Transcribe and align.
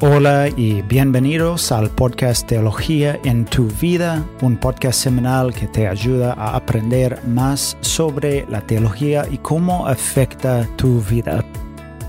Hola 0.00 0.50
y 0.54 0.82
bienvenidos 0.82 1.72
al 1.72 1.88
podcast 1.88 2.46
Teología 2.46 3.18
en 3.24 3.46
tu 3.46 3.66
vida, 3.80 4.28
un 4.42 4.58
podcast 4.58 5.00
semanal 5.00 5.54
que 5.54 5.68
te 5.68 5.88
ayuda 5.88 6.34
a 6.34 6.54
aprender 6.54 7.24
más 7.26 7.78
sobre 7.80 8.44
la 8.50 8.60
teología 8.60 9.26
y 9.30 9.38
cómo 9.38 9.86
afecta 9.86 10.68
tu 10.76 11.00
vida. 11.00 11.42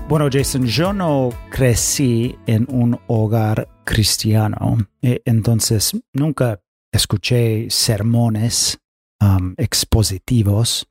Bueno, 0.06 0.28
Jason, 0.30 0.66
yo 0.66 0.92
no 0.92 1.30
crecí 1.50 2.36
en 2.46 2.66
un 2.68 3.00
hogar 3.06 3.66
cristiano, 3.84 4.76
eh, 5.00 5.22
entonces 5.24 5.92
nunca 6.12 6.60
escuché 6.92 7.70
sermones 7.70 8.78
um, 9.18 9.54
expositivos. 9.56 10.86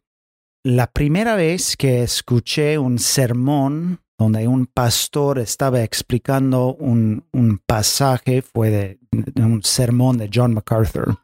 La 0.63 0.88
primera 0.88 1.35
vez 1.35 1.77
que 1.77 2.02
escuché 2.02 2.79
un 2.79 2.98
sermón 2.98 4.02
donde 4.17 4.48
un 4.48 4.66
pastor 4.66 5.39
estaba 5.39 5.84
explicando 5.84 6.73
un, 6.76 7.23
pasaje, 7.66 8.41
fue 8.41 8.70
de, 8.70 8.99
un 9.35 9.62
sermón 9.63 10.17
de 10.17 10.30
John 10.34 10.53
MacArthur. 10.53 11.17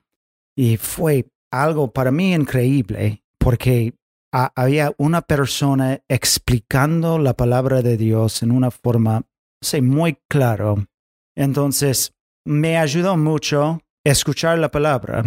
Y 0.56 0.78
fue 0.78 1.26
algo 1.52 1.92
para 1.92 2.12
mí 2.12 2.34
increíble, 2.34 3.24
porque 3.38 3.94
había 4.32 4.94
una 4.98 5.22
persona 5.22 6.02
explicando 6.08 7.18
la 7.20 7.34
palabra 7.34 7.82
de 7.82 7.98
Dios 7.98 8.44
en 8.44 8.52
una 8.52 8.72
forma 8.72 9.24
sé, 9.64 9.82
muy 9.82 10.18
claro. 10.28 10.86
Entonces, 11.36 12.14
me 12.46 12.78
ayudó 12.78 13.18
mucho 13.18 13.82
escuchar 14.04 14.60
la 14.60 14.70
palabra. 14.70 15.24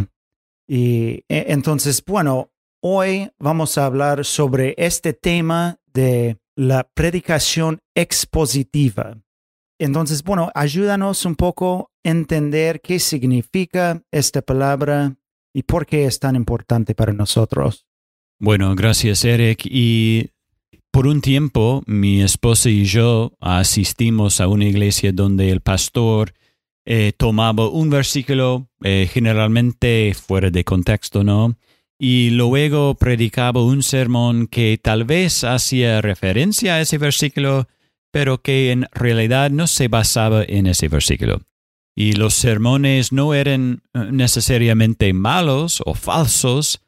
Y 0.69 1.25
e, 1.28 1.47
entonces, 1.48 2.03
bueno, 2.05 2.51
hoy 2.80 3.30
vamos 3.39 3.78
a 3.78 3.87
hablar 3.87 4.25
sobre 4.25 4.75
este 4.77 5.12
tema 5.12 5.78
de 5.92 6.39
la 6.57 6.89
predicación 6.95 7.79
expositiva. 7.95 9.19
Entonces, 9.79 10.23
bueno, 10.25 10.51
ayúdanos 10.55 11.27
un 11.27 11.37
poco 11.37 11.91
a 12.03 12.09
entender 12.09 12.81
qué 12.81 12.99
significa 12.99 14.03
esta 14.11 14.41
palabra 14.41 15.17
y 15.53 15.62
por 15.62 15.87
qué 15.87 16.07
es 16.07 16.19
tan 16.19 16.34
importante 16.34 16.95
para 16.95 17.12
nosotros. 17.12 17.87
Bueno, 18.39 18.75
gracias 18.75 19.25
Eric. 19.25 19.62
Y 19.65 20.31
por 20.91 21.07
un 21.07 21.21
tiempo 21.21 21.83
mi 21.87 22.23
esposa 22.23 22.71
y 22.71 22.84
yo 22.84 23.34
asistimos 23.41 24.41
a 24.41 24.49
una 24.49 24.65
iglesia 24.65 25.12
donde 25.12 25.51
el 25.51 25.61
pastor 25.61 26.33
eh, 26.87 27.12
tomaba 27.17 27.69
un 27.69 27.91
versículo, 27.91 28.69
eh, 28.83 29.09
generalmente 29.12 30.15
fuera 30.15 30.51
de 30.51 30.65
contexto, 30.65 31.25
¿no? 31.25 31.57
Y 31.98 32.30
luego 32.30 32.94
predicaba 32.94 33.62
un 33.62 33.83
sermón 33.83 34.47
que 34.48 34.78
tal 34.83 35.05
vez 35.05 35.44
hacía 35.44 36.03
referencia 36.03 36.75
a 36.75 36.80
ese 36.80 36.98
versículo, 36.98 37.69
pero 38.11 38.42
que 38.42 38.72
en 38.72 38.86
realidad 38.92 39.50
no 39.50 39.66
se 39.66 39.88
basaba 39.88 40.44
en 40.44 40.66
ese 40.66 40.88
versículo. 40.88 41.42
Y 41.94 42.12
los 42.12 42.34
sermones 42.34 43.12
no 43.12 43.33
eran 43.33 43.83
eh, 43.94 44.08
necesariamente 44.12 45.12
malos 45.14 45.83
o 45.86 45.94
falsos, 45.94 46.83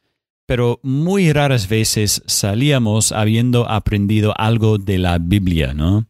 pero 0.45 0.79
muy 0.83 1.33
raras 1.33 1.67
veces 1.67 2.21
salíamos 2.27 3.11
habiendo 3.11 3.69
aprendido 3.69 4.33
algo 4.37 4.77
de 4.77 4.99
la 4.99 5.17
Biblia, 5.17 5.73
¿no? 5.73 6.07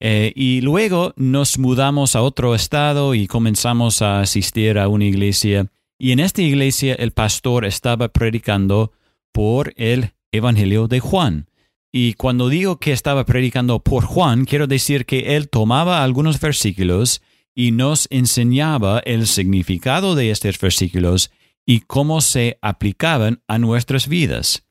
Eh, 0.00 0.32
y 0.36 0.60
luego 0.60 1.14
nos 1.16 1.58
mudamos 1.58 2.16
a 2.16 2.22
otro 2.22 2.54
estado 2.54 3.14
y 3.14 3.26
comenzamos 3.26 4.02
a 4.02 4.20
asistir 4.20 4.78
a 4.78 4.88
una 4.88 5.06
iglesia 5.06 5.70
y 5.98 6.12
en 6.12 6.20
esta 6.20 6.42
iglesia 6.42 6.94
el 6.94 7.12
pastor 7.12 7.64
estaba 7.64 8.08
predicando 8.08 8.92
por 9.32 9.72
el 9.76 10.12
Evangelio 10.32 10.88
de 10.88 11.00
Juan. 11.00 11.48
Y 11.92 12.14
cuando 12.14 12.48
digo 12.48 12.78
que 12.78 12.92
estaba 12.92 13.24
predicando 13.24 13.80
por 13.80 14.04
Juan, 14.04 14.44
quiero 14.44 14.66
decir 14.66 15.06
que 15.06 15.36
él 15.36 15.48
tomaba 15.48 16.04
algunos 16.04 16.38
versículos 16.40 17.22
y 17.54 17.70
nos 17.70 18.06
enseñaba 18.10 19.00
el 19.00 19.26
significado 19.26 20.14
de 20.14 20.30
estos 20.30 20.58
versículos 20.60 21.30
y 21.64 21.80
cómo 21.80 22.20
se 22.20 22.58
aplicaban 22.60 23.42
a 23.48 23.58
nuestras 23.58 24.08
vidas. 24.08 24.64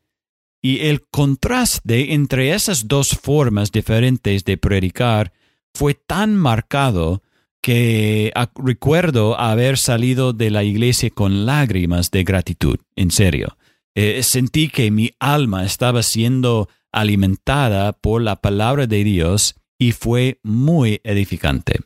Y 0.62 0.81
el 0.81 1.08
contraste 1.08 2.14
entre 2.14 2.53
esas 2.53 2.88
dos 2.88 3.09
formas 3.09 3.72
diferentes 3.72 4.46
de 4.46 4.58
predicar 4.58 5.34
fue 5.74 5.94
tan 5.94 6.35
marcado 6.35 7.22
que 7.66 8.31
recuerdo 8.64 9.40
haber 9.40 9.80
salido 9.80 10.34
de 10.34 10.52
la 10.52 10.64
iglesia 10.64 11.09
con 11.09 11.48
lágrimas 11.48 12.12
de 12.12 12.24
gratitud, 12.24 12.78
en 12.96 13.09
serio. 13.09 13.58
Eh, 13.96 14.22
sentí 14.22 14.70
que 14.70 14.92
mi 14.92 15.14
alma 15.20 15.66
estaba 15.66 16.03
siendo 16.03 16.70
alimentada 16.92 17.94
por 17.94 18.22
la 18.22 18.36
palabra 18.36 18.86
de 18.86 19.03
Dios 19.03 19.56
y 19.80 19.94
fue 19.94 20.40
muy 20.44 21.02
edificante. 21.03 21.80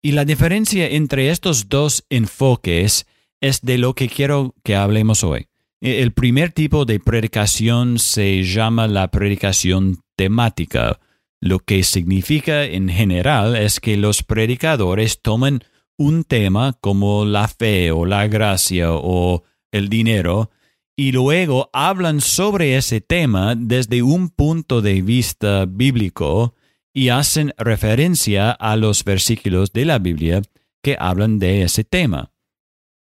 Y 0.00 0.12
la 0.12 0.24
diferencia 0.24 0.86
entre 0.86 1.30
estos 1.30 1.68
dos 1.68 2.04
enfoques 2.08 3.08
es 3.40 3.62
de 3.62 3.78
lo 3.78 3.96
que 3.96 4.08
quiero 4.08 4.54
que 4.62 4.76
hablemos 4.76 5.24
hoy. 5.24 5.48
E, 5.80 6.02
el 6.02 6.12
primer 6.12 6.52
tipo 6.52 6.84
de 6.84 7.00
predicación 7.00 7.98
se 7.98 8.44
llama 8.44 8.86
la 8.86 9.08
predicación 9.08 10.02
temática 10.14 11.00
lo 11.44 11.58
que 11.58 11.82
significa 11.84 12.64
en 12.64 12.88
general 12.88 13.54
es 13.54 13.78
que 13.78 13.98
los 13.98 14.22
predicadores 14.22 15.20
toman 15.20 15.62
un 15.98 16.24
tema 16.24 16.78
como 16.80 17.26
la 17.26 17.48
fe 17.48 17.90
o 17.90 18.06
la 18.06 18.26
gracia 18.28 18.94
o 18.94 19.44
el 19.70 19.90
dinero 19.90 20.50
y 20.96 21.12
luego 21.12 21.68
hablan 21.74 22.22
sobre 22.22 22.78
ese 22.78 23.02
tema 23.02 23.54
desde 23.56 24.02
un 24.02 24.30
punto 24.30 24.80
de 24.80 25.02
vista 25.02 25.66
bíblico 25.66 26.54
y 26.94 27.10
hacen 27.10 27.52
referencia 27.58 28.50
a 28.50 28.76
los 28.76 29.04
versículos 29.04 29.70
de 29.74 29.84
la 29.84 29.98
Biblia 29.98 30.40
que 30.82 30.96
hablan 30.98 31.38
de 31.38 31.60
ese 31.60 31.84
tema. 31.84 32.32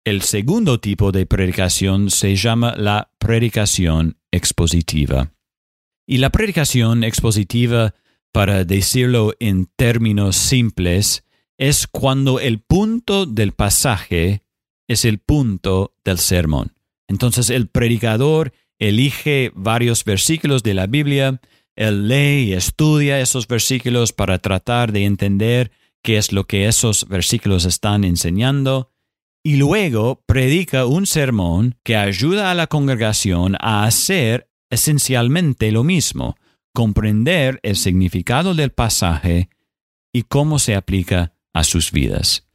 El 0.07 0.23
segundo 0.23 0.81
tipo 0.81 1.13
de 1.13 1.27
predicación 1.27 2.09
se 2.09 2.35
llama 2.37 2.77
la 2.79 3.11
predicación 3.19 4.17
expositiva. 4.31 5.35
Y 6.07 6.17
la 6.17 6.31
predicación 6.31 7.05
expositiva 7.05 7.95
para 8.33 8.65
decirlo 8.65 9.35
en 9.39 9.67
términos 9.77 10.37
simples, 10.37 11.25
es 11.59 11.87
cuando 11.87 12.41
el 12.41 12.61
punto 12.61 13.27
del 13.27 13.53
pasaje 13.53 14.43
es 14.89 15.05
el 15.05 15.19
punto 15.19 15.95
del 16.05 16.19
sermón. 16.19 16.73
Entonces 17.09 17.51
el 17.51 17.69
predicador 17.69 18.53
elige 18.79 19.53
varios 19.55 20.05
versículos 20.05 20.63
de 20.63 20.75
la 20.75 20.87
Biblia, 20.87 21.41
él 21.77 22.09
lee 22.09 22.49
y 22.49 22.53
estudia 22.55 23.21
esos 23.21 23.47
versículos 23.47 24.13
para 24.13 24.39
tratar 24.39 24.93
de 24.93 25.05
entender 25.05 25.71
qué 26.03 26.17
es 26.17 26.33
lo 26.33 26.45
que 26.45 26.67
esos 26.67 27.07
versículos 27.09 27.65
están 27.65 28.05
enseñando, 28.05 28.91
y 29.45 29.57
luego 29.57 30.23
predica 30.27 30.87
un 30.87 31.07
sermón 31.07 31.77
que 31.83 31.97
ayuda 31.97 32.51
a 32.51 32.55
la 32.55 32.67
congregación 32.67 33.57
a 33.61 33.85
hacer 33.85 34.49
esencialmente 34.71 35.71
lo 35.73 35.85
mismo, 35.85 36.37
comprender 36.73 37.61
el 37.63 37.77
significado 37.77 38.55
del 38.55 38.71
pasaje 38.71 39.49
y 40.13 40.23
cómo 40.23 40.59
se 40.59 40.75
aplica 40.75 41.35
a 41.53 41.65
sus 41.65 41.93
vidas. 41.93 42.49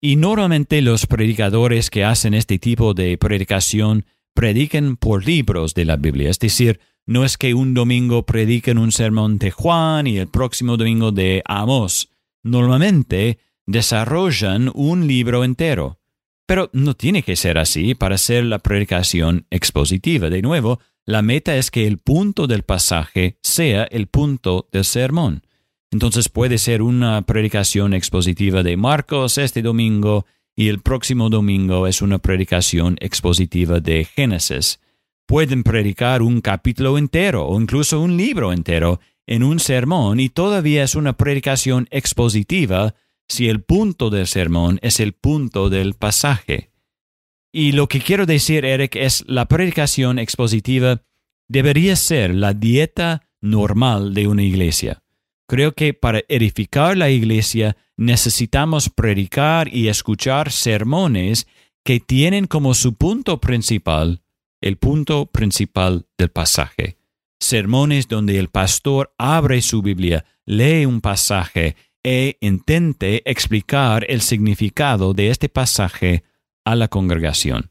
Y 0.00 0.16
normalmente 0.16 0.82
los 0.82 1.06
predicadores 1.06 1.90
que 1.90 2.04
hacen 2.04 2.34
este 2.34 2.58
tipo 2.58 2.94
de 2.94 3.16
predicación 3.18 4.04
predican 4.34 4.96
por 4.96 5.24
libros 5.24 5.74
de 5.74 5.84
la 5.84 5.96
Biblia, 5.96 6.30
es 6.30 6.38
decir, 6.38 6.80
no 7.06 7.24
es 7.24 7.36
que 7.36 7.54
un 7.54 7.74
domingo 7.74 8.24
prediquen 8.24 8.78
un 8.78 8.92
sermón 8.92 9.38
de 9.38 9.50
Juan 9.50 10.06
y 10.06 10.18
el 10.18 10.28
próximo 10.28 10.76
domingo 10.76 11.10
de 11.10 11.42
Amos. 11.46 12.10
Normalmente 12.44 13.38
desarrollan 13.66 14.70
un 14.74 15.06
libro 15.06 15.42
entero. 15.42 15.98
Pero 16.46 16.70
no 16.72 16.94
tiene 16.94 17.22
que 17.22 17.36
ser 17.36 17.58
así 17.58 17.94
para 17.94 18.16
hacer 18.16 18.44
la 18.44 18.60
predicación 18.60 19.46
expositiva. 19.50 20.30
De 20.30 20.42
nuevo, 20.42 20.80
la 21.04 21.22
meta 21.22 21.56
es 21.56 21.70
que 21.70 21.86
el 21.86 21.98
punto 21.98 22.46
del 22.46 22.62
pasaje 22.62 23.38
sea 23.42 23.84
el 23.84 24.06
punto 24.06 24.68
del 24.70 24.84
sermón. 24.84 25.42
Entonces 25.90 26.28
puede 26.28 26.58
ser 26.58 26.80
una 26.80 27.22
predicación 27.22 27.92
expositiva 27.92 28.62
de 28.62 28.76
Marcos 28.76 29.36
este 29.36 29.62
domingo 29.62 30.26
y 30.56 30.68
el 30.68 30.80
próximo 30.80 31.28
domingo 31.28 31.86
es 31.86 32.02
una 32.02 32.18
predicación 32.18 32.96
expositiva 33.00 33.80
de 33.80 34.04
Génesis. 34.04 34.80
Pueden 35.26 35.62
predicar 35.62 36.22
un 36.22 36.40
capítulo 36.40 36.98
entero 36.98 37.46
o 37.46 37.60
incluso 37.60 38.00
un 38.00 38.16
libro 38.16 38.52
entero 38.52 39.00
en 39.26 39.42
un 39.42 39.60
sermón 39.60 40.20
y 40.20 40.28
todavía 40.28 40.82
es 40.82 40.94
una 40.94 41.14
predicación 41.14 41.88
expositiva 41.90 42.94
si 43.28 43.48
el 43.48 43.62
punto 43.62 44.10
del 44.10 44.26
sermón 44.26 44.78
es 44.82 45.00
el 45.00 45.12
punto 45.12 45.68
del 45.68 45.94
pasaje. 45.94 46.71
Y 47.52 47.72
lo 47.72 47.86
que 47.86 48.00
quiero 48.00 48.26
decir, 48.26 48.64
Eric, 48.64 48.96
es 48.96 49.24
la 49.26 49.46
predicación 49.46 50.18
expositiva 50.18 51.02
debería 51.48 51.96
ser 51.96 52.34
la 52.34 52.54
dieta 52.54 53.28
normal 53.42 54.14
de 54.14 54.26
una 54.26 54.42
iglesia. 54.42 55.02
Creo 55.46 55.72
que 55.72 55.92
para 55.92 56.22
edificar 56.28 56.96
la 56.96 57.10
iglesia 57.10 57.76
necesitamos 57.96 58.88
predicar 58.88 59.68
y 59.68 59.88
escuchar 59.88 60.50
sermones 60.50 61.46
que 61.84 62.00
tienen 62.00 62.46
como 62.46 62.72
su 62.72 62.94
punto 62.94 63.40
principal 63.40 64.22
el 64.62 64.78
punto 64.78 65.26
principal 65.26 66.06
del 66.16 66.30
pasaje. 66.30 66.96
Sermones 67.40 68.08
donde 68.08 68.38
el 68.38 68.48
pastor 68.48 69.12
abre 69.18 69.60
su 69.60 69.82
Biblia, 69.82 70.24
lee 70.46 70.86
un 70.86 71.00
pasaje 71.00 71.76
e 72.04 72.38
intente 72.40 73.28
explicar 73.30 74.06
el 74.08 74.22
significado 74.22 75.12
de 75.12 75.30
este 75.30 75.48
pasaje 75.48 76.22
a 76.64 76.76
la 76.76 76.88
congregación. 76.88 77.70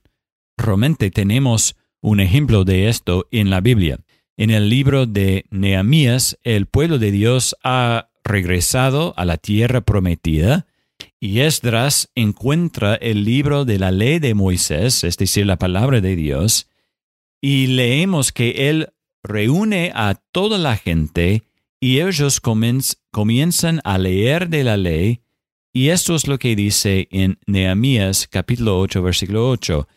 Realmente 0.58 1.12
tenemos 1.12 1.76
un 2.02 2.20
ejemplo 2.20 2.64
de 2.64 2.90
esto 2.90 3.28
en 3.32 3.50
la 3.50 3.62
Biblia. 3.62 4.00
En 4.38 4.50
el 4.50 4.70
libro 4.70 5.06
de 5.06 5.46
Nehemías, 5.50 6.38
el 6.44 6.66
pueblo 6.66 6.98
de 7.00 7.12
Dios 7.12 7.56
ha 7.64 8.10
regresado 8.24 9.14
a 9.18 9.26
la 9.26 9.38
tierra 9.38 9.82
prometida 9.82 10.66
y 11.20 11.42
Esdras 11.42 12.10
encuentra 12.16 12.96
el 12.96 13.24
libro 13.24 13.66
de 13.66 13.80
la 13.80 13.92
ley 13.92 14.20
de 14.20 14.34
Moisés, 14.34 15.04
es 15.04 15.18
decir, 15.18 15.46
la 15.46 15.58
palabra 15.58 16.02
de 16.02 16.16
Dios, 16.16 16.68
y 17.42 17.68
leemos 17.68 18.32
que 18.32 18.70
él 18.70 18.90
reúne 19.24 19.92
a 19.94 20.16
toda 20.32 20.58
la 20.58 20.78
gente 20.78 21.44
y 21.80 22.00
ellos 22.00 22.40
comienzan 23.12 23.82
a 23.84 23.98
leer 23.98 24.50
de 24.50 24.64
la 24.64 24.78
ley, 24.78 25.22
y 25.74 25.90
esto 25.90 26.16
es 26.16 26.28
lo 26.28 26.38
que 26.38 26.56
dice 26.56 27.08
en 27.12 27.40
Nehemías 27.46 28.28
capítulo 28.28 28.80
8, 28.80 29.02
versículo 29.02 29.50
8. 29.50 29.88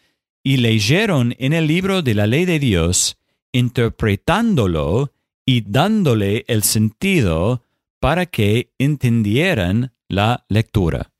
Y 0.44 0.58
leyeron 0.58 1.34
en 1.38 1.52
el 1.52 1.66
libro 1.66 2.02
de 2.02 2.14
la 2.14 2.26
ley 2.26 2.44
de 2.44 2.58
Dios, 2.58 3.16
interpretándolo 3.52 5.12
y 5.44 5.62
dándole 5.62 6.44
el 6.48 6.62
sentido 6.62 7.64
para 7.98 8.26
que 8.26 8.70
entendieran 8.78 9.92
la 10.08 10.44
lectura. 10.48 11.10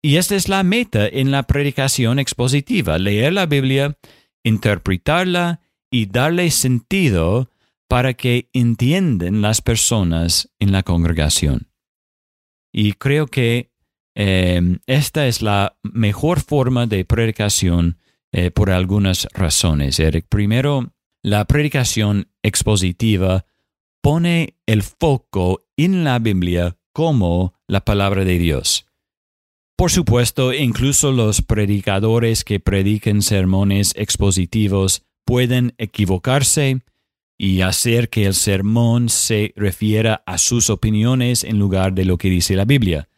Y 0.00 0.16
esta 0.16 0.36
es 0.36 0.48
la 0.48 0.62
meta 0.62 1.06
en 1.06 1.30
la 1.30 1.42
predicación 1.42 2.18
expositiva, 2.18 2.98
leer 2.98 3.32
la 3.32 3.46
Biblia, 3.46 3.98
interpretarla 4.42 5.60
y 5.90 6.06
darle 6.06 6.50
sentido 6.50 7.50
para 7.88 8.14
que 8.14 8.48
entiendan 8.52 9.42
las 9.42 9.60
personas 9.60 10.50
en 10.58 10.72
la 10.72 10.82
congregación. 10.82 11.68
Y 12.72 12.92
creo 12.92 13.26
que 13.26 13.67
em, 14.18 14.80
esta 14.86 15.28
es 15.28 15.42
la 15.42 15.76
mejor 15.82 16.40
forma 16.40 16.86
de 16.86 17.04
predicación 17.04 17.98
eh, 18.32 18.50
por 18.50 18.70
algunas 18.70 19.28
razones, 19.32 20.00
Eric. 20.00 20.26
Primero, 20.28 20.92
la 21.22 21.44
predicación 21.44 22.28
expositiva 22.42 23.46
pone 24.02 24.56
el 24.66 24.82
foco 24.82 25.62
en 25.76 26.02
la 26.02 26.18
Biblia 26.18 26.76
como 26.92 27.54
la 27.68 27.84
palabra 27.84 28.24
de 28.24 28.38
Dios. 28.38 28.86
Por 29.76 29.92
supuesto, 29.92 30.52
incluso 30.52 31.12
los 31.12 31.40
predicadores 31.40 32.42
que 32.42 32.58
prediquen 32.58 33.22
sermones 33.22 33.92
expositivos 33.94 35.04
pueden 35.24 35.74
equivocarse 35.78 36.80
y 37.38 37.60
hacer 37.60 38.08
que 38.08 38.26
el 38.26 38.34
sermón 38.34 39.08
se 39.08 39.52
refiera 39.54 40.24
a 40.26 40.38
sus 40.38 40.70
opiniones 40.70 41.44
en 41.44 41.60
lugar 41.60 41.92
de 41.92 42.04
lo 42.04 42.18
que 42.18 42.28
dice 42.28 42.56
la 42.56 42.64
Biblia. 42.64 43.08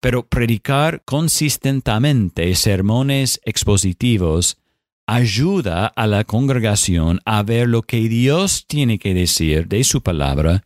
Pero 0.00 0.26
predicar 0.26 1.02
consistentemente 1.04 2.54
sermones 2.54 3.40
expositivos 3.44 4.58
ayuda 5.06 5.86
a 5.86 6.06
la 6.06 6.24
congregación 6.24 7.20
a 7.24 7.42
ver 7.42 7.68
lo 7.68 7.82
que 7.82 8.08
Dios 8.08 8.66
tiene 8.66 8.98
que 8.98 9.14
decir 9.14 9.66
de 9.66 9.82
su 9.82 10.02
palabra 10.02 10.64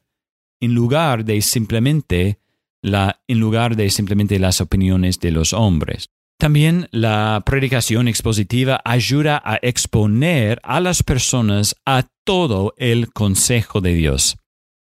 en 0.61 0.75
lugar 0.75 1.25
de 1.25 1.41
simplemente 1.43 2.39
la, 2.83 3.21
en 3.29 3.41
lugar 3.41 3.77
de 3.77 3.89
simplemente 3.91 4.39
las 4.39 4.61
opiniones 4.61 5.21
de 5.21 5.31
los 5.31 5.53
hombres. 5.53 6.07
También 6.39 6.89
la 6.91 7.41
predicación 7.47 8.09
expositiva 8.09 8.81
ayuda 8.85 9.41
a 9.45 9.61
exponer 9.63 10.61
a 10.65 10.81
las 10.81 11.05
personas 11.05 11.77
a 11.87 12.09
todo 12.25 12.75
el 12.79 13.13
consejo 13.13 13.81
de 13.81 13.95
Dios. 13.95 14.37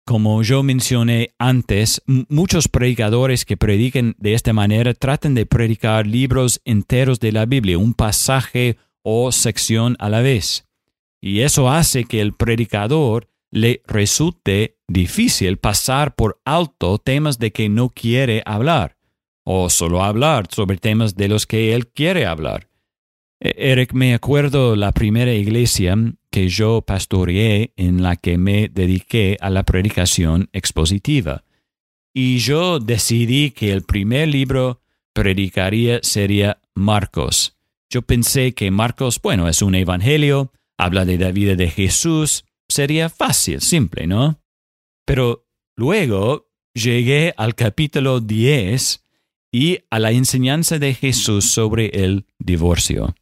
Como 0.08 0.43
yo 0.43 0.62
mencioné 0.62 1.34
antes, 1.38 2.00
muchos 2.06 2.69
predicadores 2.69 3.44
que 3.44 3.58
prediquen 3.58 4.14
de 4.16 4.32
esta 4.32 4.55
manera 4.55 4.94
tratan 4.94 5.34
de 5.34 5.44
predicar 5.44 6.06
libros 6.06 6.62
enteros 6.64 7.20
de 7.20 7.31
la 7.31 7.44
Biblia, 7.44 7.76
un 7.76 7.93
pasaje 7.93 8.78
o 9.02 9.32
sección 9.32 9.96
a 9.99 10.08
la 10.08 10.22
vez. 10.22 10.66
Y 11.20 11.40
eso 11.40 11.69
hace 11.69 12.05
que 12.05 12.22
el 12.22 12.32
predicador 12.32 13.28
le 13.50 13.82
resulte 13.87 14.78
difícil 14.88 15.58
pasar 15.58 16.14
por 16.14 16.40
alto 16.46 16.96
temas 16.96 17.38
de 17.38 17.52
que 17.52 17.69
no 17.69 17.90
quiere 17.90 18.43
hablar 18.46 18.96
o 19.44 19.69
solo 19.69 20.02
hablar 20.02 20.46
sobre 20.50 20.78
temas 20.78 21.16
de 21.16 21.28
los 21.28 21.46
que 21.46 21.75
él 21.75 21.87
quiere 21.87 22.25
hablar. 22.25 22.70
E, 23.40 23.73
Eric, 23.73 23.93
me 23.93 24.14
acuerdo 24.14 24.76
la 24.76 24.93
primera 24.93 25.32
iglesia 25.32 25.96
que 26.31 26.49
yo 26.49 26.82
pastoreé 26.82 27.73
en 27.76 28.02
la 28.02 28.17
que 28.17 28.38
me 28.38 28.69
dediqué 28.69 29.37
a 29.40 29.50
la 29.50 29.64
predicación 29.64 30.49
expositiva. 30.52 31.44
Y 32.12 32.38
yo 32.38 32.81
decidí 32.81 33.52
que 33.52 33.73
el 33.73 33.82
primer 33.82 34.29
libro 34.29 34.82
predicaría 35.12 36.00
sería 36.02 36.61
Marcos. 36.75 37.56
Yo 37.90 38.02
pensé 38.02 38.55
que 38.55 38.70
Marcos, 38.70 39.20
bueno, 39.23 39.49
es 39.49 39.62
un 39.62 39.75
evangelio, 39.75 40.52
habla 40.76 41.05
de 41.05 41.19
la 41.19 41.32
vida 41.32 41.55
de 41.55 41.70
Jesús, 41.70 42.44
sería 42.69 43.08
fácil, 43.08 43.61
simple, 43.61 44.06
¿no? 44.06 44.40
Pero 45.06 45.46
luego 45.76 46.50
llegué 46.75 47.32
al 47.37 47.55
capítulo 47.55 48.20
10 48.20 49.05
y 49.50 49.79
a 49.90 49.99
la 49.99 50.11
enseñanza 50.11 50.79
de 50.79 50.94
Jesús 50.94 51.46
sobre 51.46 51.87
el 52.05 52.26
divorcio. 52.38 53.14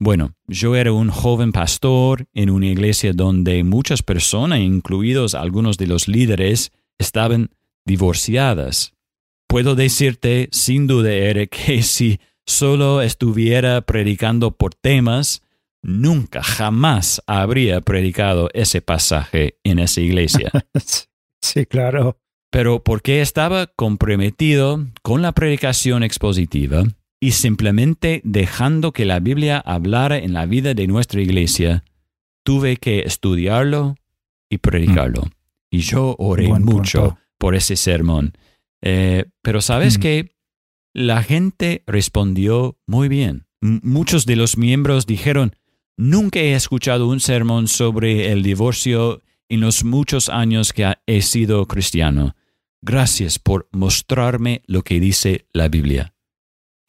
Bueno, 0.00 0.34
yo 0.46 0.76
era 0.76 0.92
un 0.92 1.10
joven 1.10 1.50
pastor 1.50 2.26
en 2.32 2.50
una 2.50 2.66
iglesia 2.66 3.12
donde 3.12 3.64
muchas 3.64 4.02
personas, 4.02 4.60
incluidos 4.60 5.34
algunos 5.34 5.76
de 5.76 5.88
los 5.88 6.06
líderes, 6.06 6.72
estaban 6.98 7.50
divorciadas. 7.84 8.94
Puedo 9.48 9.74
decirte 9.74 10.48
sin 10.52 10.86
duda, 10.86 11.12
Eric, 11.12 11.50
que 11.50 11.82
si 11.82 12.20
solo 12.46 13.02
estuviera 13.02 13.80
predicando 13.80 14.52
por 14.52 14.74
temas, 14.74 15.42
nunca, 15.82 16.42
jamás 16.42 17.22
habría 17.26 17.80
predicado 17.80 18.50
ese 18.54 18.80
pasaje 18.80 19.58
en 19.64 19.80
esa 19.80 20.00
iglesia. 20.00 20.52
sí, 21.42 21.66
claro 21.66 22.18
pero 22.50 22.82
porque 22.82 23.20
estaba 23.20 23.66
comprometido 23.66 24.86
con 25.02 25.22
la 25.22 25.32
predicación 25.32 26.02
expositiva 26.02 26.84
y 27.20 27.32
simplemente 27.32 28.20
dejando 28.24 28.92
que 28.92 29.04
la 29.04 29.20
Biblia 29.20 29.58
hablara 29.58 30.18
en 30.18 30.32
la 30.32 30.46
vida 30.46 30.74
de 30.74 30.86
nuestra 30.86 31.20
iglesia, 31.20 31.84
tuve 32.44 32.76
que 32.76 33.00
estudiarlo 33.00 33.96
y 34.48 34.58
predicarlo. 34.58 35.22
Mm. 35.22 35.30
Y 35.70 35.78
yo 35.80 36.16
oré 36.18 36.48
mucho 36.48 37.18
por 37.36 37.54
ese 37.54 37.76
sermón. 37.76 38.32
Eh, 38.80 39.26
pero 39.42 39.60
sabes 39.60 39.98
mm. 39.98 40.00
que 40.00 40.36
la 40.94 41.22
gente 41.22 41.82
respondió 41.86 42.78
muy 42.86 43.08
bien. 43.08 43.46
muchos 43.60 44.24
de 44.24 44.36
los 44.36 44.56
miembros 44.56 45.06
dijeron, 45.06 45.56
nunca 45.96 46.38
he 46.38 46.54
escuchado 46.54 47.08
un 47.08 47.20
sermón 47.20 47.66
sobre 47.68 48.32
el 48.32 48.42
divorcio 48.42 49.22
en 49.48 49.60
los 49.60 49.84
muchos 49.84 50.28
años 50.28 50.72
que 50.72 50.94
he 51.06 51.22
sido 51.22 51.66
cristiano. 51.66 52.36
Gracias 52.80 53.38
por 53.38 53.68
mostrarme 53.72 54.62
lo 54.66 54.82
que 54.82 55.00
dice 55.00 55.46
la 55.52 55.68
Biblia. 55.68 56.14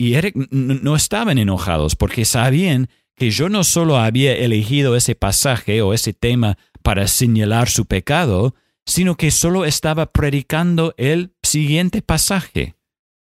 Y 0.01 0.13
Eric 0.13 0.33
no 0.49 0.95
estaban 0.95 1.37
enojados 1.37 1.97
porque 1.97 2.23
sabían 2.23 2.89
que 3.15 3.31
yo 3.31 3.49
no 3.49 3.65
solo 3.65 3.97
había 3.97 4.33
elegido 4.33 4.95
ese 4.95 5.13
pasaje 5.13 5.81
o 5.81 5.93
ese 5.93 6.13
tema 6.13 6.57
para 6.81 7.05
señalar 7.07 7.69
su 7.69 7.85
pecado, 7.85 8.55
sino 8.85 9.15
que 9.15 9.29
solo 9.29 9.65
estaba 9.65 10.13
predicando 10.13 10.95
el 10.97 11.33
siguiente 11.43 12.01
pasaje. 12.01 12.75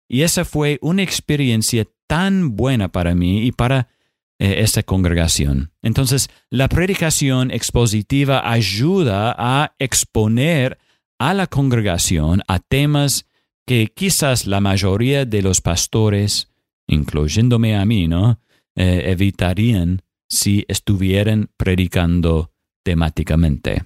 Y 0.09 0.23
esa 0.23 0.47
fue 0.47 0.79
una 0.81 1.02
experiencia 1.02 1.87
tan 2.07 2.57
buena 2.57 2.88
para 2.88 3.14
mí 3.14 3.47
y 3.47 3.52
para 3.52 3.88
eh, 4.38 4.62
esta 4.62 4.83
congregación. 4.83 5.73
Entonces, 5.83 6.31
la 6.49 6.69
predicación 6.69 7.50
expositiva 7.50 8.50
ayuda 8.50 9.35
a 9.38 9.75
exponer 9.79 10.79
a 11.19 11.35
la 11.35 11.47
congregación 11.47 12.43
a 12.49 12.61
temas 12.61 13.26
que 13.67 13.93
quizás 13.95 14.47
la 14.47 14.61
mayoría 14.61 15.26
de 15.26 15.43
los 15.43 15.61
pastores, 15.61 16.52
incluyéndome 16.93 17.77
a 17.77 17.85
mí, 17.85 18.09
¿no? 18.09 18.41
Eh, 18.75 19.05
evitarían 19.07 20.03
si 20.29 20.65
estuvieran 20.69 21.51
predicando 21.57 22.53
temáticamente. 22.83 23.85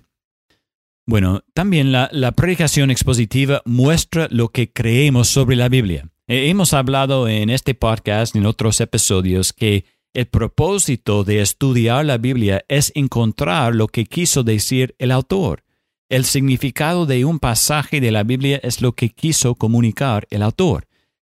Bueno, 1.06 1.44
también 1.54 1.92
la, 1.92 2.08
la, 2.12 2.32
predicación 2.32 2.90
expositiva 2.90 3.62
muestra 3.64 4.28
lo 4.30 4.48
que 4.48 4.72
creemos 4.72 5.28
sobre 5.28 5.56
la 5.56 5.68
Biblia. 5.68 6.08
Eh, 6.26 6.48
hemos 6.48 6.74
hablado 6.74 7.28
en 7.28 7.50
este 7.50 7.74
podcast 7.74 8.34
en 8.34 8.46
otros 8.46 8.80
episodios 8.80 9.52
que 9.52 9.84
el 10.12 10.26
propósito 10.26 11.24
de 11.24 11.42
estudiar 11.42 12.04
la 12.06 12.18
Biblia 12.18 12.64
es 12.68 12.90
encontrar 12.94 13.74
lo 13.74 13.86
que 13.86 14.06
quiso 14.06 14.42
decir 14.42 14.94
el 14.98 15.12
autor. 15.12 15.62
El 16.08 16.24
significado 16.24 17.04
de 17.04 17.24
un 17.24 17.38
pasaje 17.38 18.00
de 18.00 18.10
la 18.10 18.22
Biblia 18.22 18.58
es 18.62 18.80
lo 18.80 18.92
que 18.92 19.10
quiso 19.10 19.56
comunicar 19.56 20.26
el 20.30 20.42
autor. 20.42 20.86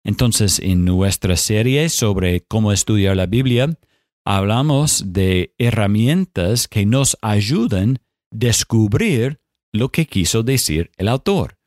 Entonces, 0.09 0.57
en 0.57 0.85
nuestra 0.85 1.37
serie 1.37 1.87
sobre 1.87 2.41
cómo 2.41 2.71
estudiar 2.71 3.15
la 3.15 3.27
Biblia, 3.27 3.77
hablamos 4.25 5.03
de 5.13 5.53
herramientas 5.59 6.67
que 6.67 6.87
nos 6.87 7.15
ayudan 7.21 7.99
a 7.99 8.01
descubrir 8.31 9.39
lo 9.71 9.89
que 9.89 10.07
quiso 10.07 10.41
decir 10.41 10.89
el 10.97 11.09
autor. 11.09 11.59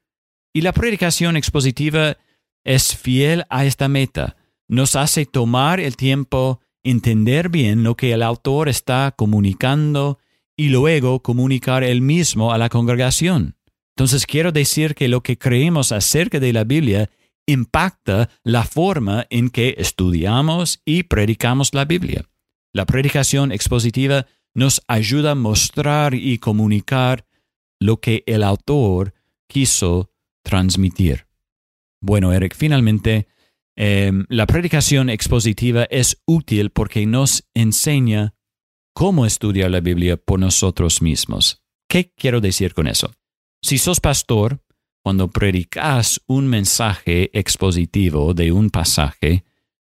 Y 0.52 0.62
la 0.62 0.72
predicación 0.72 1.36
expositiva 1.36 2.16
es 2.64 2.96
fiel 2.96 3.44
a 3.48 3.64
esta 3.64 3.86
meta. 3.86 4.34
Nos 4.66 4.96
hace 4.96 5.24
tomar 5.24 5.78
el 5.78 5.96
tiempo, 5.96 6.58
entender 6.82 7.48
bien 7.48 7.84
lo 7.84 7.94
que 7.94 8.12
el 8.12 8.24
autor 8.24 8.68
está 8.68 9.14
comunicando 9.16 10.18
y 10.56 10.70
luego 10.70 11.22
comunicar 11.22 11.84
él 11.84 12.02
mismo 12.02 12.52
a 12.52 12.58
la 12.58 12.70
congregación. 12.70 13.54
Entonces 13.94 14.26
quiero 14.26 14.50
decir 14.50 14.96
que 14.96 15.06
lo 15.06 15.22
que 15.22 15.38
creemos 15.38 15.92
acerca 15.92 16.40
de 16.40 16.52
la 16.52 16.64
Biblia 16.64 17.08
impacta 17.46 18.30
la 18.44 18.64
forma 18.64 19.26
en 19.30 19.50
que 19.50 19.74
estudiamos 19.78 20.80
y 20.84 21.04
predicamos 21.04 21.74
la 21.74 21.84
Biblia. 21.84 22.28
La 22.72 22.86
predicación 22.86 23.52
expositiva 23.52 24.26
nos 24.54 24.82
ayuda 24.86 25.32
a 25.32 25.34
mostrar 25.34 26.14
y 26.14 26.38
comunicar 26.38 27.26
lo 27.80 28.00
que 28.00 28.22
el 28.26 28.42
autor 28.42 29.14
quiso 29.48 30.12
transmitir. 30.42 31.26
Bueno, 32.00 32.32
Eric, 32.32 32.54
finalmente, 32.56 33.28
em, 33.76 34.24
la 34.28 34.46
predicación 34.46 35.10
expositiva 35.10 35.84
es 35.84 36.22
útil 36.26 36.70
porque 36.70 37.06
nos 37.06 37.48
enseña 37.54 38.34
cómo 38.94 39.26
estudiar 39.26 39.70
la 39.70 39.80
Biblia 39.80 40.16
por 40.16 40.38
nosotros 40.38 41.02
mismos. 41.02 41.62
¿Qué 41.88 42.12
quiero 42.16 42.40
decir 42.40 42.74
con 42.74 42.86
eso? 42.86 43.12
Si 43.62 43.78
sos 43.78 44.00
pastor, 44.00 44.62
cuando 45.02 45.28
predicas 45.28 46.20
un 46.26 46.46
mensaje 46.46 47.30
expositivo 47.38 48.34
de 48.34 48.52
un 48.52 48.70
pasaje, 48.70 49.44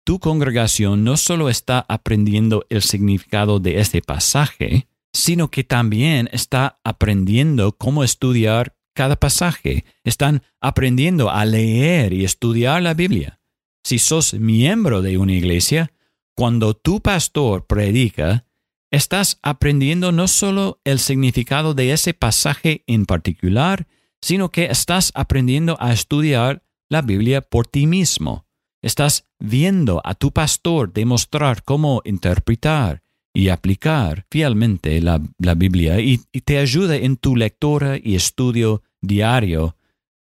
tu 0.03 0.19
congregación 0.19 1.03
no 1.03 1.17
solo 1.17 1.49
está 1.49 1.85
aprendiendo 1.87 2.65
el 2.69 2.81
significado 2.81 3.59
de 3.59 3.79
este 3.79 4.01
pasaje, 4.01 4.87
sino 5.13 5.49
que 5.49 5.63
también 5.63 6.29
está 6.31 6.79
aprendiendo 6.83 7.73
cómo 7.73 8.03
estudiar 8.03 8.75
cada 8.93 9.15
pasaje. 9.15 9.85
Están 10.03 10.43
aprendiendo 10.61 11.29
a 11.29 11.45
leer 11.45 12.13
y 12.13 12.23
estudiar 12.23 12.81
la 12.81 12.93
Biblia. 12.93 13.39
Si 13.83 13.99
sos 13.99 14.33
miembro 14.33 15.01
de 15.01 15.17
una 15.17 15.33
iglesia, 15.33 15.91
cuando 16.35 16.73
tu 16.73 17.01
pastor 17.01 17.65
predica, 17.65 18.45
estás 18.91 19.39
aprendiendo 19.41 20.11
no 20.11 20.27
solo 20.27 20.79
el 20.83 20.99
significado 20.99 21.73
de 21.73 21.91
ese 21.91 22.13
pasaje 22.13 22.83
en 22.87 23.05
particular, 23.05 23.87
sino 24.21 24.49
que 24.49 24.65
estás 24.65 25.11
aprendiendo 25.15 25.77
a 25.79 25.93
estudiar 25.93 26.63
la 26.89 27.01
Biblia 27.01 27.41
por 27.41 27.67
ti 27.67 27.87
mismo. 27.87 28.45
Estás 28.81 29.25
viendo 29.39 30.01
a 30.03 30.15
tu 30.15 30.31
pastor 30.31 30.93
demostrar 30.93 31.63
cómo 31.63 32.01
interpretar 32.05 33.01
y 33.33 33.49
aplicar 33.49 34.25
fielmente 34.31 35.01
la, 35.01 35.21
Biblia 35.55 35.99
y, 35.99 36.21
y, 36.31 36.41
te 36.41 36.57
ayuda 36.57 36.95
en 36.95 37.17
tu 37.17 37.35
lectura 37.35 37.97
y 38.01 38.15
estudio 38.15 38.81
diario 39.01 39.75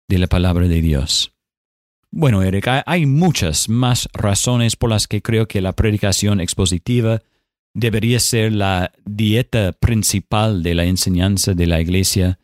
de 0.08 0.20
la 0.20 0.28
palabra 0.28 0.68
de 0.68 0.82
Dios. 0.82 1.34
Bueno, 2.12 2.42
Eric, 2.42 2.68
hay 2.86 3.06
muchas 3.06 3.70
más 3.70 4.10
razones 4.14 4.76
por 4.76 4.90
las 4.90 5.08
que 5.08 5.22
creo 5.22 5.48
que 5.48 5.62
la 5.62 5.74
predicación 5.74 6.40
expositiva 6.42 7.22
debería 7.76 8.20
ser 8.20 8.52
la 8.54 8.92
dieta 9.06 9.74
principal 9.74 10.64
de 10.64 10.74
la 10.74 10.86
enseñanza 10.86 11.54
de 11.54 11.68
la 11.68 11.82
iglesia, 11.82 12.39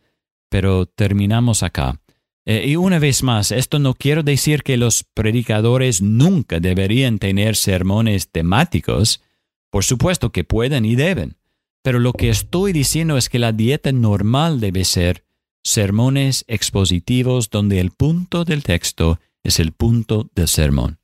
pero 0.56 0.86
terminamos 0.86 1.64
acá. 1.64 2.00
Eh, 2.46 2.64
y 2.66 2.78
una 2.78 2.98
vez 2.98 3.24
más, 3.24 3.52
esto 3.52 3.78
no 3.78 3.94
quiero 3.94 4.24
decir 4.24 4.64
que 4.64 4.78
los 4.78 5.04
predicadores 5.04 6.02
nunca 6.02 6.62
deberían 6.62 7.20
tener 7.20 7.58
sermones 7.58 8.30
temáticos. 8.30 9.22
Por 9.70 9.84
supuesto 9.84 10.32
que 10.32 10.46
pueden 10.46 10.86
y 10.86 10.96
deben. 10.96 11.36
Pero 11.84 12.00
lo 12.00 12.14
que 12.14 12.30
estoy 12.30 12.72
diciendo 12.72 13.18
es 13.18 13.28
que 13.28 13.38
la 13.38 13.52
dieta 13.52 13.92
normal 13.92 14.62
debe 14.62 14.86
ser 14.86 15.26
sermones 15.62 16.46
expositivos 16.48 17.50
donde 17.50 17.82
el 17.82 17.92
punto 17.92 18.46
del 18.46 18.64
texto 18.64 19.20
es 19.44 19.60
el 19.60 19.74
punto 19.74 20.30
del 20.36 20.48
sermón. 20.48 21.00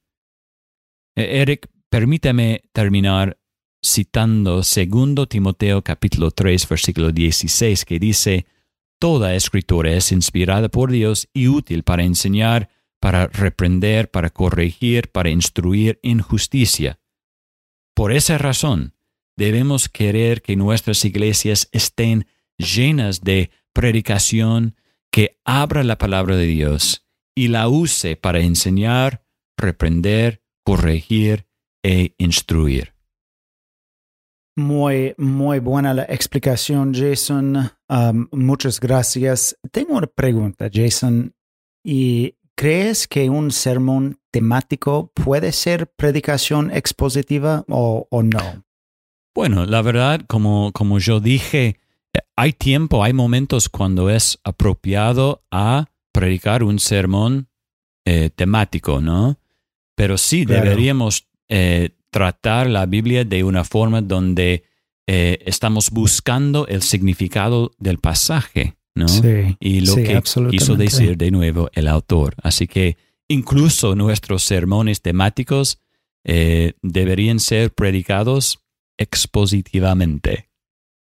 Eh, 1.17 1.41
Eric, 1.41 1.67
permítame 1.89 2.62
terminar 2.72 3.38
citando 3.86 4.62
2 4.62 5.27
Timoteo 5.27 5.81
capítulo 5.81 6.31
3 6.31 6.70
versículo 6.70 7.12
16 7.12 7.84
que 7.84 8.00
dice, 8.00 8.46
Toda 9.01 9.34
escritura 9.34 9.93
es 9.96 10.12
inspirada 10.12 10.70
por 10.70 10.91
Dios 10.91 11.27
y 11.34 11.48
útil 11.48 11.81
para 11.81 12.03
enseñar, 12.03 12.70
para 13.00 13.25
reprender, 13.25 14.12
para 14.12 14.29
corregir, 14.29 15.10
para 15.10 15.31
instruir 15.31 16.00
en 16.03 16.20
justicia. 16.20 17.00
Por 17.96 18.12
esa 18.12 18.38
razón, 18.38 18.93
debemos 19.36 19.89
querer 19.89 20.43
que 20.43 20.55
nuestras 20.55 21.03
iglesias 21.03 21.67
estén 21.72 22.27
llenas 22.60 23.22
de 23.22 23.50
predicación 23.74 24.75
que 25.10 25.39
abra 25.46 25.84
la 25.84 25.98
palabra 25.98 26.36
de 26.36 26.46
Dios 26.46 27.03
y 27.34 27.48
la 27.48 27.70
use 27.70 28.17
para 28.17 28.41
enseñar, 28.41 29.25
reprender, 29.58 30.43
corregir 30.63 31.48
e 31.81 32.13
instruir. 32.20 32.93
Muy, 34.55 35.13
muy 35.17 35.60
buena 35.60 35.93
la 35.93 36.03
explicación, 36.03 36.93
Jason. 36.93 37.72
Um, 37.88 38.27
muchas 38.31 38.79
gracias. 38.79 39.58
Tengo 39.72 39.93
una 39.98 40.08
pregunta, 40.08 40.70
Jason. 40.72 41.34
¿Y 41.84 42.36
crees 42.55 43.08
que 43.08 43.29
un 43.29 43.51
sermón 43.51 44.20
temático 44.29 45.12
puede 45.13 45.51
ser 45.51 45.88
predicación 45.88 46.70
expositiva 46.72 47.63
o, 47.70 48.08
no? 48.24 48.63
Bueno, 49.34 49.65
la 49.65 49.81
verdad, 49.81 50.22
como, 50.27 50.72
como 50.74 51.00
yo 51.00 51.20
dije, 51.22 51.79
hay 52.36 52.53
tiempo, 52.53 53.03
hay 53.03 53.13
momentos 53.13 53.70
cuando 53.70 54.10
es 54.10 54.38
apropiado 54.43 55.43
a 55.50 55.86
predicar 56.12 56.63
un 56.63 56.79
sermón 56.79 57.48
eh, 58.05 58.29
temático, 58.36 59.00
¿no? 59.00 59.39
Pero 59.96 60.17
sí 60.17 60.46
deberíamos 60.46 61.27
eh, 61.48 61.91
tratar 62.11 62.69
la 62.69 62.85
Biblia 62.85 63.23
de 63.25 63.43
una 63.43 63.63
forma 63.63 64.01
donde 64.01 64.65
eh, 65.07 65.39
estamos 65.45 65.89
buscando 65.89 66.67
el 66.67 66.83
significado 66.83 67.71
del 67.79 67.97
pasaje, 67.97 68.75
¿no? 68.93 69.07
Sí, 69.07 69.57
y 69.59 69.81
lo 69.81 69.95
que 69.95 70.21
quiso 70.51 70.75
decir 70.75 71.17
de 71.17 71.31
nuevo 71.31 71.69
el 71.73 71.87
autor. 71.87 72.35
Así 72.43 72.67
que 72.67 72.97
incluso 73.27 73.95
nuestros 73.95 74.43
sermones 74.43 75.01
temáticos 75.01 75.79
eh, 76.23 76.73
deberían 76.81 77.39
ser 77.39 77.73
predicados 77.73 78.59
expositivamente. 78.97 80.49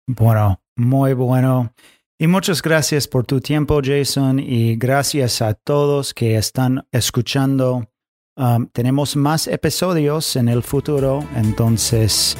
Bueno, 0.06 0.60
muy 0.76 1.12
bueno. 1.14 1.72
Y 2.18 2.26
muchas 2.26 2.62
gracias 2.62 3.08
por 3.08 3.26
tu 3.26 3.40
tiempo, 3.40 3.80
Jason, 3.84 4.38
y 4.38 4.76
gracias 4.76 5.42
a 5.42 5.54
todos 5.54 6.14
que 6.14 6.36
están 6.36 6.86
escuchando 6.92 7.88
Um, 8.36 8.66
tenemos 8.66 9.14
más 9.14 9.46
episodios 9.46 10.34
en 10.34 10.48
el 10.48 10.64
futuro, 10.64 11.24
entonces 11.36 12.36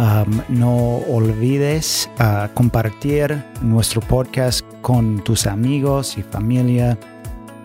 um, 0.00 0.40
no 0.48 0.96
olvides 1.08 2.10
uh, 2.18 2.52
compartir 2.54 3.44
nuestro 3.62 4.00
podcast 4.00 4.66
con 4.82 5.22
tus 5.22 5.46
amigos 5.46 6.18
y 6.18 6.24
familia. 6.24 6.98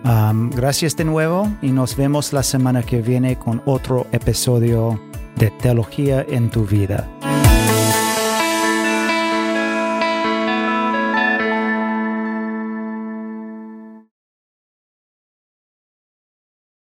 Um, 0.05 0.51
gracias 0.51 0.95
de 0.95 1.05
nuevo 1.05 1.51
y 1.63 1.71
nos 1.71 1.95
vemos 1.95 2.31
la 2.31 2.43
semana 2.43 2.83
que 2.83 3.01
viene 3.01 3.39
con 3.39 3.59
otro 3.65 4.05
episodio 4.11 5.01
de 5.37 5.49
Teología 5.49 6.23
en 6.29 6.51
tu 6.51 6.67
vida. 6.67 7.09